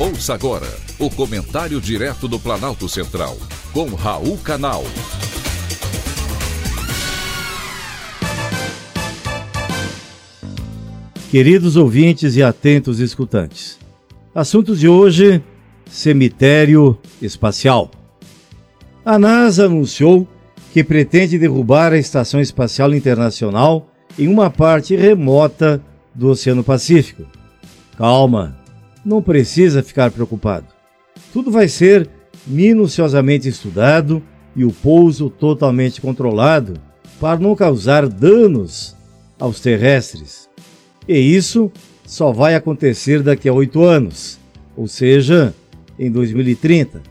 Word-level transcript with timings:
Ouça 0.00 0.32
agora 0.32 0.66
o 0.98 1.10
comentário 1.10 1.78
direto 1.78 2.26
do 2.26 2.40
Planalto 2.40 2.88
Central, 2.88 3.36
com 3.70 3.84
Raul 3.94 4.38
Canal. 4.38 4.82
Queridos 11.30 11.76
ouvintes 11.76 12.34
e 12.34 12.42
atentos 12.42 12.98
escutantes, 12.98 13.78
assuntos 14.34 14.80
de 14.80 14.88
hoje: 14.88 15.44
cemitério 15.90 16.98
espacial. 17.20 17.90
A 19.04 19.18
NASA 19.18 19.66
anunciou 19.66 20.26
que 20.72 20.82
pretende 20.82 21.38
derrubar 21.38 21.92
a 21.92 21.98
Estação 21.98 22.40
Espacial 22.40 22.94
Internacional 22.94 23.86
em 24.18 24.28
uma 24.28 24.48
parte 24.48 24.96
remota 24.96 25.84
do 26.14 26.30
Oceano 26.30 26.64
Pacífico. 26.64 27.26
Calma, 27.98 28.59
não 29.04 29.22
precisa 29.22 29.82
ficar 29.82 30.10
preocupado. 30.10 30.66
Tudo 31.32 31.50
vai 31.50 31.68
ser 31.68 32.08
minuciosamente 32.46 33.48
estudado 33.48 34.22
e 34.54 34.64
o 34.64 34.72
pouso 34.72 35.30
totalmente 35.30 36.00
controlado 36.00 36.74
para 37.20 37.38
não 37.38 37.54
causar 37.54 38.08
danos 38.08 38.96
aos 39.38 39.60
terrestres. 39.60 40.48
E 41.06 41.16
isso 41.16 41.70
só 42.04 42.32
vai 42.32 42.54
acontecer 42.54 43.22
daqui 43.22 43.48
a 43.48 43.52
oito 43.52 43.82
anos, 43.82 44.38
ou 44.76 44.88
seja, 44.88 45.54
em 45.98 46.10
2030. 46.10 47.02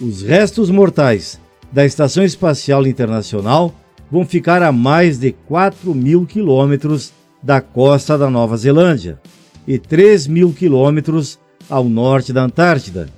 Os 0.00 0.22
restos 0.22 0.70
mortais 0.70 1.40
da 1.70 1.84
Estação 1.84 2.24
Espacial 2.24 2.86
Internacional 2.86 3.74
vão 4.10 4.24
ficar 4.24 4.62
a 4.62 4.72
mais 4.72 5.18
de 5.18 5.32
4 5.32 5.94
mil 5.94 6.26
quilômetros 6.26 7.12
da 7.42 7.60
costa 7.60 8.16
da 8.16 8.30
Nova 8.30 8.56
Zelândia 8.56 9.20
e 9.66 9.78
3 9.78 10.26
mil 10.26 10.52
quilômetros 10.52 11.38
ao 11.68 11.84
norte 11.84 12.32
da 12.32 12.44
Antártida. 12.44 13.08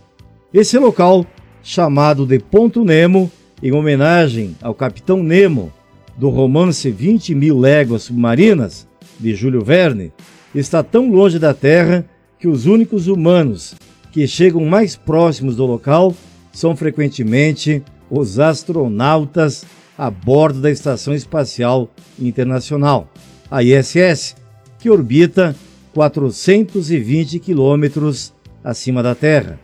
Esse 0.53 0.79
local, 0.79 1.27
chamado 1.63 2.27
de 2.27 2.39
Ponto 2.39 2.85
Nemo, 2.85 3.31
em 3.63 3.73
homenagem 3.73 4.57
ao 4.63 4.75
Capitão 4.75 5.23
Nemo, 5.23 5.73
do 6.17 6.29
romance 6.29 6.91
20 6.91 7.35
mil 7.35 7.59
léguas 7.59 8.03
submarinas, 8.03 8.87
de 9.19 9.35
Júlio 9.35 9.65
Verne, 9.65 10.13
está 10.55 10.83
tão 10.83 11.11
longe 11.11 11.39
da 11.39 11.55
Terra 11.55 12.05
que 12.39 12.49
os 12.49 12.67
únicos 12.67 13.07
humanos 13.07 13.75
que 14.13 14.27
chegam 14.27 14.65
mais 14.65 14.97
próximos 14.97 15.57
do 15.57 15.67
local 15.67 16.15
são 16.53 16.77
frequentemente 16.77 17.83
os 18.11 18.39
astronautas 18.39 19.65
a 19.97 20.11
bordo 20.11 20.61
da 20.61 20.71
Estação 20.71 21.15
Espacial 21.15 21.89
Internacional, 22.19 23.09
a 23.51 23.63
ISS, 23.63 24.37
que 24.79 24.91
orbita 24.91 25.55
420 25.95 27.39
quilômetros 27.39 28.35
acima 28.63 29.03
da 29.03 29.15
Terra. 29.15 29.59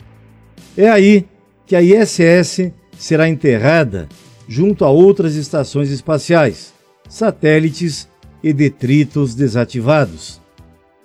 É 0.76 0.88
aí 0.88 1.26
que 1.66 1.74
a 1.74 1.82
ISS 1.82 2.72
será 2.96 3.28
enterrada 3.28 4.08
junto 4.48 4.84
a 4.84 4.90
outras 4.90 5.34
estações 5.34 5.90
espaciais, 5.90 6.72
satélites 7.08 8.08
e 8.42 8.52
detritos 8.52 9.34
desativados. 9.34 10.40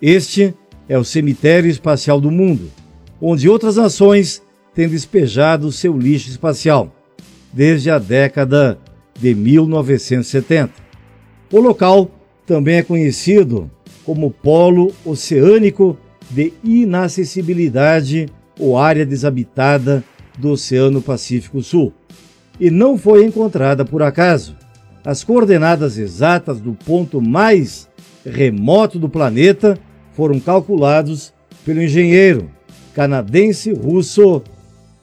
Este 0.00 0.54
é 0.88 0.96
o 0.96 1.04
cemitério 1.04 1.68
espacial 1.68 2.20
do 2.20 2.30
mundo, 2.30 2.70
onde 3.20 3.48
outras 3.48 3.76
nações 3.76 4.42
têm 4.74 4.88
despejado 4.88 5.72
seu 5.72 5.98
lixo 5.98 6.30
espacial 6.30 6.92
desde 7.52 7.90
a 7.90 7.98
década 7.98 8.78
de 9.18 9.34
1970. 9.34 10.72
O 11.50 11.60
local 11.60 12.10
também 12.46 12.76
é 12.76 12.82
conhecido 12.82 13.70
como 14.06 14.30
Polo 14.30 14.94
Oceânico 15.04 15.98
de 16.30 16.54
Inacessibilidade 16.62 18.28
ou 18.58 18.78
Área 18.78 19.04
Desabitada 19.04 20.02
do 20.38 20.52
Oceano 20.52 21.02
Pacífico 21.02 21.60
Sul. 21.60 21.92
E 22.58 22.70
não 22.70 22.96
foi 22.96 23.22
encontrada 23.24 23.84
por 23.84 24.04
acaso. 24.04 24.56
As 25.04 25.22
coordenadas 25.24 25.98
exatas 25.98 26.60
do 26.60 26.72
ponto 26.72 27.20
mais 27.20 27.88
remoto 28.24 28.98
do 28.98 29.08
planeta 29.08 29.76
foram 30.12 30.38
calculados 30.40 31.32
pelo 31.64 31.80
engenheiro 31.82 32.50
canadense-russo 32.94 34.42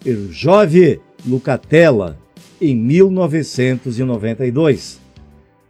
Irjov 0.03 0.99
Lucatella 1.25 2.17
em 2.59 2.75
1992. 2.75 4.99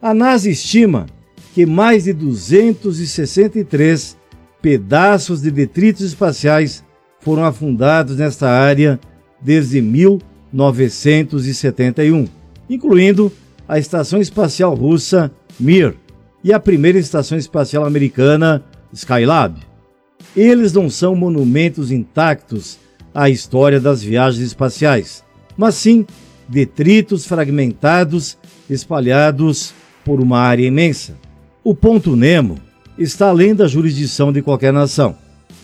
A 0.01 0.13
NASA 0.13 0.49
estima 0.49 1.05
que 1.53 1.65
mais 1.65 2.03
de 2.05 2.13
263 2.13 4.15
pedaços 4.61 5.41
de 5.43 5.51
detritos 5.51 6.01
espaciais 6.01 6.83
foram 7.19 7.43
afundados 7.45 8.17
nesta 8.17 8.49
área 8.49 8.99
desde 9.39 9.79
1971, 9.81 12.27
incluindo 12.69 13.31
a 13.67 13.77
Estação 13.77 14.19
Espacial 14.19 14.73
Russa 14.73 15.31
Mir 15.59 15.95
e 16.43 16.51
a 16.51 16.59
primeira 16.59 16.97
Estação 16.97 17.37
Espacial 17.37 17.85
Americana 17.85 18.63
Skylab. 18.91 19.59
Eles 20.35 20.73
não 20.73 20.89
são 20.89 21.15
monumentos 21.15 21.91
intactos 21.91 22.79
à 23.13 23.29
história 23.29 23.79
das 23.79 24.01
viagens 24.01 24.43
espaciais, 24.43 25.23
mas 25.55 25.75
sim 25.75 26.03
detritos 26.49 27.27
fragmentados 27.27 28.39
espalhados 28.67 29.71
por 30.03 30.19
uma 30.19 30.39
área 30.39 30.65
imensa. 30.65 31.15
O 31.65 31.73
ponto 31.73 32.13
Nemo 32.13 32.59
está 32.97 33.29
além 33.29 33.55
da 33.55 33.67
jurisdição 33.67 34.33
de 34.33 34.41
qualquer 34.41 34.73
nação 34.73 35.15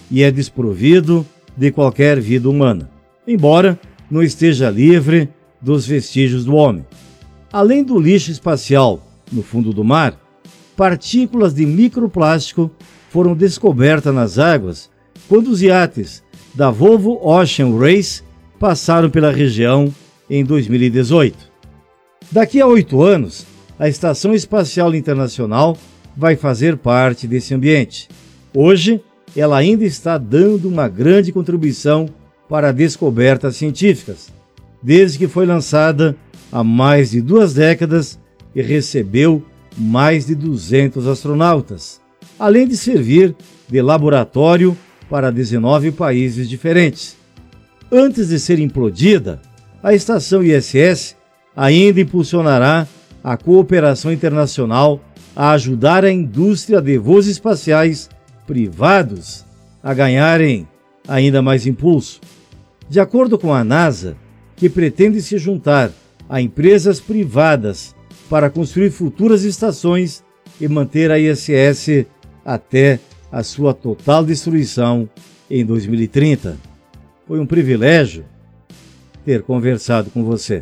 e 0.10 0.24
é 0.24 0.32
desprovido 0.32 1.26
de 1.58 1.74
qualquer 1.74 2.22
vida 2.22 2.50
humana, 2.50 2.90
embora 3.28 3.78
não 4.10 4.24
esteja 4.24 4.70
livre 4.70 5.28
dos 5.62 5.86
vestígios 5.86 6.46
do 6.46 6.56
homem. 6.56 6.86
Além 7.52 7.84
do 7.84 8.00
lixo 8.00 8.32
espacial 8.32 9.06
no 9.30 9.44
fundo 9.44 9.74
do 9.74 9.84
mar, 9.84 10.18
partículas 10.78 11.54
de 11.54 11.66
microplástico 11.66 12.72
foram 13.10 13.36
descobertas 13.36 14.16
nas 14.16 14.40
águas 14.40 14.90
quando 15.28 15.50
os 15.50 15.62
iates 15.62 16.24
da 16.56 16.72
Volvo 16.72 17.20
Ocean 17.22 17.78
Race 17.78 18.24
passaram 18.58 19.10
pela 19.10 19.32
região 19.32 19.94
em 20.30 20.46
2018. 20.46 21.38
Daqui 22.32 22.62
a 22.62 22.68
oito 22.68 23.02
anos, 23.02 23.46
a 23.80 23.88
Estação 23.88 24.34
Espacial 24.34 24.94
Internacional 24.94 25.78
vai 26.16 26.36
fazer 26.36 26.76
parte 26.76 27.26
desse 27.26 27.54
ambiente. 27.54 28.10
Hoje, 28.54 29.02
ela 29.36 29.58
ainda 29.58 29.86
está 29.86 30.18
dando 30.18 30.68
uma 30.68 30.90
grande 30.90 31.32
contribuição 31.32 32.10
para 32.50 32.74
descobertas 32.74 33.56
científicas, 33.56 34.34
desde 34.84 35.18
que 35.18 35.28
foi 35.30 35.46
lançada 35.46 36.14
há 36.52 36.62
mais 36.62 37.12
de 37.12 37.22
duas 37.22 37.54
décadas 37.54 38.20
e 38.54 38.62
recebeu 38.62 39.42
mais 39.78 40.26
de 40.26 40.36
200 40.36 41.08
astronautas, 41.08 42.02
além 42.38 42.68
de 42.68 42.76
servir 42.76 43.34
de 43.70 43.82
laboratório 43.82 44.76
para 45.10 45.32
19 45.32 45.92
países 45.92 46.50
diferentes. 46.50 47.16
Antes 47.90 48.28
de 48.28 48.40
ser 48.40 48.60
implodida, 48.60 49.40
a 49.82 49.94
estação 49.94 50.44
ISS 50.44 51.16
ainda 51.56 52.02
impulsionará 52.02 52.86
a 53.24 53.38
cooperação 53.38 54.12
internacional 54.12 55.02
a 55.36 55.52
ajudar 55.52 56.04
a 56.04 56.12
indústria 56.12 56.82
de 56.82 56.98
voos 56.98 57.28
espaciais 57.28 58.10
privados 58.46 59.46
a 59.82 59.94
ganharem 59.94 60.68
ainda 61.08 61.42
mais 61.42 61.66
impulso. 61.66 62.20
De 62.90 63.00
acordo 63.00 63.38
com 63.38 63.54
a 63.54 63.64
NASA, 63.64 64.18
que 64.56 64.70
pretende 64.70 65.22
se 65.22 65.38
juntar 65.38 65.92
a 66.28 66.42
empresas 66.42 67.00
privadas 67.00 67.96
para 68.30 68.50
construir 68.50 68.92
futuras 68.92 69.44
estações 69.44 70.24
e 70.60 70.68
manter 70.68 71.12
a 71.12 71.18
ISS 71.18 72.06
até 72.44 73.00
a 73.32 73.44
sua 73.44 73.74
total 73.74 74.24
destruição 74.24 75.10
em 75.50 75.66
2030. 75.66 76.58
Foi 77.28 77.40
um 77.40 77.46
privilégio 77.46 78.26
ter 79.24 79.44
conversado 79.44 80.10
com 80.10 80.24
você. 80.24 80.62